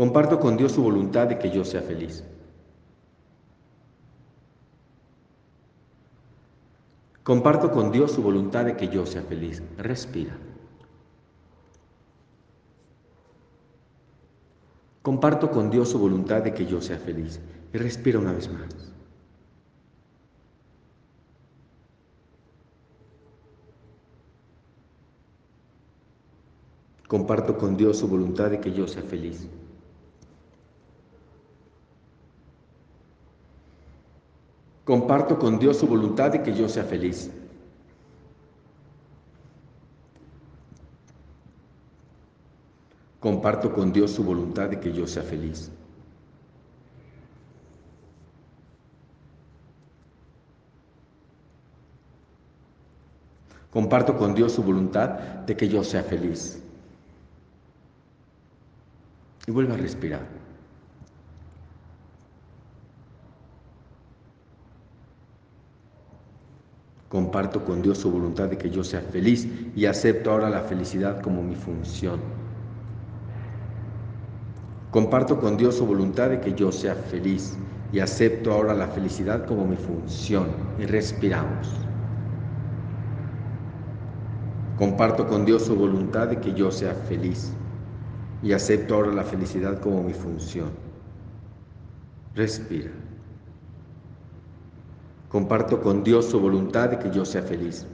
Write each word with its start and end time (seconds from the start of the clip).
Comparto 0.00 0.40
con 0.40 0.56
Dios 0.56 0.72
su 0.72 0.82
voluntad 0.82 1.26
de 1.26 1.38
que 1.38 1.50
yo 1.50 1.62
sea 1.62 1.82
feliz. 1.82 2.24
Comparto 7.22 7.70
con 7.70 7.92
Dios 7.92 8.12
su 8.12 8.22
voluntad 8.22 8.64
de 8.64 8.78
que 8.78 8.88
yo 8.88 9.04
sea 9.04 9.20
feliz. 9.20 9.62
Respira. 9.76 10.38
Comparto 15.02 15.50
con 15.50 15.68
Dios 15.68 15.90
su 15.90 15.98
voluntad 15.98 16.44
de 16.44 16.54
que 16.54 16.64
yo 16.64 16.80
sea 16.80 16.96
feliz. 16.96 17.38
Y 17.74 17.76
respira 17.76 18.18
una 18.18 18.32
vez 18.32 18.50
más. 18.50 18.94
Comparto 27.06 27.58
con 27.58 27.76
Dios 27.76 27.98
su 27.98 28.08
voluntad 28.08 28.48
de 28.48 28.60
que 28.60 28.72
yo 28.72 28.88
sea 28.88 29.02
feliz. 29.02 29.46
Comparto 34.90 35.38
con 35.38 35.60
Dios 35.60 35.76
su 35.76 35.86
voluntad 35.86 36.32
de 36.32 36.42
que 36.42 36.52
yo 36.52 36.68
sea 36.68 36.82
feliz. 36.82 37.30
Comparto 43.20 43.72
con 43.72 43.92
Dios 43.92 44.10
su 44.10 44.24
voluntad 44.24 44.68
de 44.68 44.80
que 44.80 44.92
yo 44.92 45.06
sea 45.06 45.22
feliz. 45.22 45.70
Comparto 53.70 54.16
con 54.16 54.34
Dios 54.34 54.50
su 54.50 54.64
voluntad 54.64 55.10
de 55.46 55.56
que 55.56 55.68
yo 55.68 55.84
sea 55.84 56.02
feliz. 56.02 56.60
Y 59.46 59.52
vuelve 59.52 59.74
a 59.74 59.76
respirar. 59.76 60.49
Comparto 67.10 67.64
con 67.64 67.82
Dios 67.82 67.98
su 67.98 68.08
voluntad 68.12 68.48
de 68.50 68.56
que 68.56 68.70
yo 68.70 68.84
sea 68.84 69.00
feliz 69.00 69.48
y 69.74 69.86
acepto 69.86 70.30
ahora 70.30 70.48
la 70.48 70.60
felicidad 70.60 71.20
como 71.20 71.42
mi 71.42 71.56
función. 71.56 72.20
Comparto 74.92 75.40
con 75.40 75.56
Dios 75.56 75.74
su 75.74 75.86
voluntad 75.86 76.30
de 76.30 76.40
que 76.40 76.54
yo 76.54 76.70
sea 76.70 76.94
feliz 76.94 77.58
y 77.90 77.98
acepto 77.98 78.52
ahora 78.52 78.74
la 78.74 78.86
felicidad 78.86 79.44
como 79.44 79.66
mi 79.66 79.76
función 79.76 80.46
y 80.78 80.86
respiramos. 80.86 81.88
Comparto 84.76 85.26
con 85.26 85.44
Dios 85.44 85.64
su 85.64 85.74
voluntad 85.74 86.28
de 86.28 86.38
que 86.38 86.54
yo 86.54 86.70
sea 86.70 86.94
feliz 86.94 87.58
y 88.40 88.52
acepto 88.52 88.94
ahora 88.94 89.10
la 89.12 89.24
felicidad 89.24 89.80
como 89.80 90.04
mi 90.04 90.14
función. 90.14 90.70
Respira. 92.36 92.92
Comparto 95.30 95.80
con 95.80 96.02
Dios 96.02 96.26
su 96.26 96.40
voluntad 96.40 96.90
de 96.90 96.98
que 96.98 97.10
yo 97.10 97.24
sea 97.24 97.42
feliz 97.42 97.86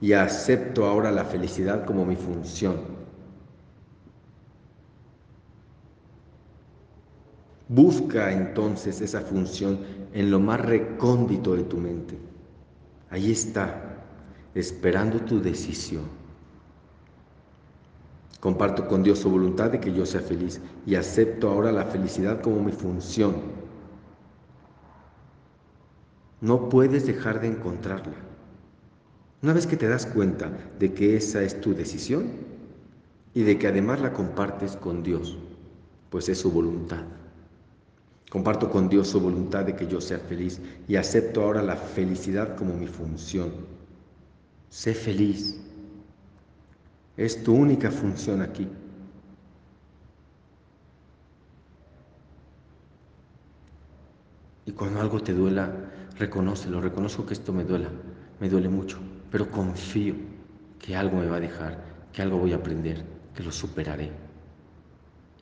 y 0.00 0.12
acepto 0.12 0.84
ahora 0.84 1.12
la 1.12 1.24
felicidad 1.24 1.86
como 1.86 2.04
mi 2.04 2.16
función. 2.16 2.76
Busca 7.68 8.32
entonces 8.32 9.00
esa 9.00 9.20
función 9.20 9.78
en 10.12 10.30
lo 10.30 10.40
más 10.40 10.60
recóndito 10.60 11.54
de 11.54 11.62
tu 11.62 11.76
mente. 11.76 12.18
Ahí 13.10 13.30
está, 13.30 14.02
esperando 14.56 15.20
tu 15.20 15.40
decisión. 15.40 16.02
Comparto 18.40 18.88
con 18.88 19.04
Dios 19.04 19.20
su 19.20 19.30
voluntad 19.30 19.70
de 19.70 19.78
que 19.78 19.92
yo 19.92 20.04
sea 20.04 20.20
feliz 20.20 20.60
y 20.84 20.96
acepto 20.96 21.48
ahora 21.48 21.70
la 21.70 21.84
felicidad 21.84 22.40
como 22.40 22.60
mi 22.60 22.72
función. 22.72 23.34
No 26.40 26.68
puedes 26.68 27.06
dejar 27.06 27.40
de 27.40 27.48
encontrarla. 27.48 28.14
Una 29.42 29.52
vez 29.52 29.66
que 29.66 29.76
te 29.76 29.88
das 29.88 30.06
cuenta 30.06 30.50
de 30.78 30.92
que 30.92 31.16
esa 31.16 31.42
es 31.42 31.60
tu 31.60 31.74
decisión 31.74 32.26
y 33.34 33.42
de 33.42 33.58
que 33.58 33.68
además 33.68 34.00
la 34.00 34.12
compartes 34.12 34.76
con 34.76 35.02
Dios, 35.02 35.38
pues 36.10 36.28
es 36.28 36.38
su 36.38 36.50
voluntad. 36.50 37.04
Comparto 38.30 38.70
con 38.70 38.88
Dios 38.88 39.08
su 39.08 39.20
voluntad 39.20 39.64
de 39.64 39.74
que 39.74 39.86
yo 39.86 40.00
sea 40.00 40.18
feliz 40.18 40.60
y 40.86 40.96
acepto 40.96 41.42
ahora 41.42 41.62
la 41.62 41.76
felicidad 41.76 42.56
como 42.56 42.74
mi 42.74 42.86
función. 42.86 43.50
Sé 44.68 44.92
feliz. 44.92 45.58
Es 47.16 47.42
tu 47.42 47.54
única 47.54 47.90
función 47.90 48.42
aquí. 48.42 48.68
Y 54.66 54.72
cuando 54.72 55.00
algo 55.00 55.20
te 55.20 55.32
duela, 55.32 55.72
reconócelo, 56.18 56.80
reconozco 56.80 57.24
que 57.24 57.34
esto 57.34 57.52
me 57.52 57.64
duela, 57.64 57.88
me 58.40 58.48
duele 58.48 58.68
mucho, 58.68 58.98
pero 59.30 59.50
confío 59.50 60.14
que 60.78 60.96
algo 60.96 61.18
me 61.18 61.26
va 61.26 61.36
a 61.36 61.40
dejar, 61.40 61.82
que 62.12 62.22
algo 62.22 62.38
voy 62.38 62.52
a 62.52 62.56
aprender, 62.56 63.04
que 63.34 63.42
lo 63.42 63.52
superaré. 63.52 64.10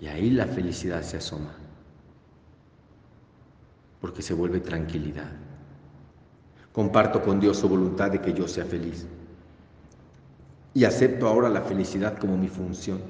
Y 0.00 0.06
ahí 0.06 0.30
la 0.30 0.46
felicidad 0.46 1.02
se 1.02 1.16
asoma 1.16 1.54
porque 4.00 4.22
se 4.22 4.34
vuelve 4.34 4.60
tranquilidad. 4.60 5.32
Comparto 6.72 7.22
con 7.22 7.40
Dios 7.40 7.56
su 7.56 7.68
voluntad 7.68 8.10
de 8.10 8.20
que 8.20 8.34
yo 8.34 8.46
sea 8.46 8.64
feliz 8.64 9.06
y 10.74 10.84
acepto 10.84 11.26
ahora 11.26 11.48
la 11.48 11.62
felicidad 11.62 12.18
como 12.18 12.36
mi 12.36 12.48
función. 12.48 13.00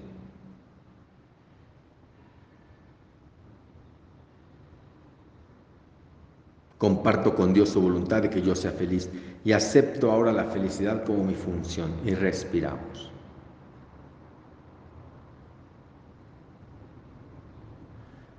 Comparto 6.78 7.34
con 7.34 7.54
Dios 7.54 7.70
su 7.70 7.80
voluntad 7.80 8.22
de 8.22 8.30
que 8.30 8.42
yo 8.42 8.54
sea 8.54 8.70
feliz 8.70 9.08
y 9.44 9.52
acepto 9.52 10.10
ahora 10.10 10.30
la 10.32 10.44
felicidad 10.44 11.04
como 11.04 11.24
mi 11.24 11.34
función 11.34 11.90
y 12.04 12.14
respiramos. 12.14 13.10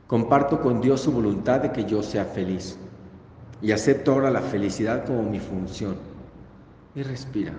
Comparto 0.05 0.61
con 0.61 0.79
Dios 0.79 1.01
su 1.01 1.11
voluntad 1.11 1.61
de 1.61 1.71
que 1.71 1.83
yo 1.83 2.01
sea 2.01 2.25
feliz 2.25 2.77
y 3.61 3.71
acepto 3.71 4.13
ahora 4.13 4.29
la 4.29 4.41
felicidad 4.41 5.05
como 5.05 5.23
mi 5.23 5.39
función. 5.39 5.95
Y 6.95 7.03
respira. 7.03 7.53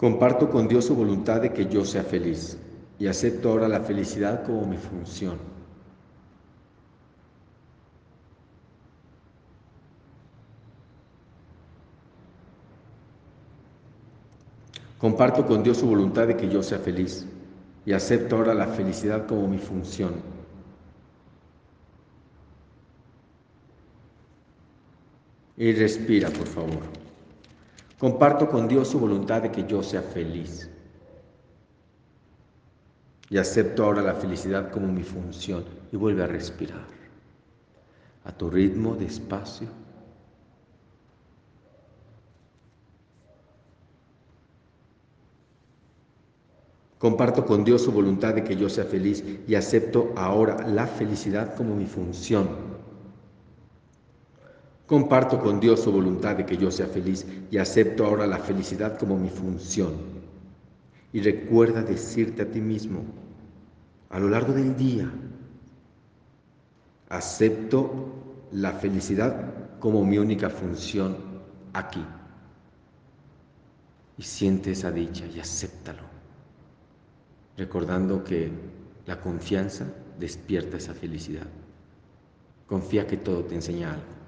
Comparto 0.00 0.48
con 0.48 0.66
Dios 0.66 0.86
su 0.86 0.96
voluntad 0.96 1.42
de 1.42 1.52
que 1.52 1.66
yo 1.66 1.84
sea 1.84 2.02
feliz 2.02 2.56
y 2.98 3.06
acepto 3.06 3.50
ahora 3.50 3.68
la 3.68 3.80
felicidad 3.80 4.46
como 4.46 4.64
mi 4.64 4.78
función. 4.78 5.36
Comparto 14.96 15.46
con 15.46 15.62
Dios 15.62 15.76
su 15.76 15.86
voluntad 15.86 16.28
de 16.28 16.36
que 16.38 16.48
yo 16.48 16.62
sea 16.62 16.78
feliz 16.78 17.26
y 17.84 17.92
acepto 17.92 18.36
ahora 18.36 18.54
la 18.54 18.68
felicidad 18.68 19.26
como 19.26 19.48
mi 19.48 19.58
función. 19.58 20.14
Y 25.58 25.74
respira, 25.74 26.30
por 26.30 26.46
favor. 26.46 26.99
Comparto 28.00 28.48
con 28.48 28.66
Dios 28.66 28.88
su 28.88 28.98
voluntad 28.98 29.42
de 29.42 29.52
que 29.52 29.66
yo 29.66 29.82
sea 29.82 30.00
feliz. 30.00 30.70
Y 33.28 33.36
acepto 33.36 33.84
ahora 33.84 34.00
la 34.00 34.14
felicidad 34.14 34.70
como 34.70 34.86
mi 34.86 35.02
función. 35.02 35.66
Y 35.92 35.96
vuelve 35.98 36.22
a 36.22 36.26
respirar. 36.26 36.86
A 38.24 38.32
tu 38.32 38.48
ritmo, 38.48 38.96
despacio. 38.96 39.68
Comparto 46.98 47.44
con 47.44 47.64
Dios 47.64 47.82
su 47.82 47.92
voluntad 47.92 48.34
de 48.34 48.44
que 48.44 48.56
yo 48.56 48.70
sea 48.70 48.84
feliz 48.84 49.22
y 49.46 49.54
acepto 49.54 50.14
ahora 50.16 50.66
la 50.66 50.86
felicidad 50.86 51.54
como 51.54 51.76
mi 51.76 51.84
función. 51.84 52.69
Comparto 54.90 55.38
con 55.38 55.60
Dios 55.60 55.84
su 55.84 55.92
voluntad 55.92 56.34
de 56.34 56.44
que 56.44 56.56
yo 56.56 56.68
sea 56.68 56.88
feliz 56.88 57.24
y 57.48 57.58
acepto 57.58 58.04
ahora 58.04 58.26
la 58.26 58.40
felicidad 58.40 58.98
como 58.98 59.16
mi 59.16 59.28
función. 59.28 59.92
Y 61.12 61.20
recuerda 61.20 61.84
decirte 61.84 62.42
a 62.42 62.50
ti 62.50 62.60
mismo 62.60 63.04
a 64.08 64.18
lo 64.18 64.28
largo 64.28 64.52
del 64.52 64.76
día, 64.76 65.08
acepto 67.08 68.48
la 68.50 68.72
felicidad 68.72 69.78
como 69.78 70.04
mi 70.04 70.18
única 70.18 70.50
función 70.50 71.18
aquí. 71.72 72.04
Y 74.18 74.24
siente 74.24 74.72
esa 74.72 74.90
dicha 74.90 75.24
y 75.24 75.38
acéptalo 75.38 76.02
recordando 77.56 78.24
que 78.24 78.50
la 79.06 79.20
confianza 79.20 79.86
despierta 80.18 80.78
esa 80.78 80.94
felicidad. 80.94 81.46
Confía 82.66 83.06
que 83.06 83.18
todo 83.18 83.44
te 83.44 83.54
enseña 83.54 83.92
algo. 83.92 84.19